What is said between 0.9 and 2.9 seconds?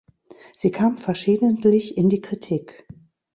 verschiedentlich in die Kritik.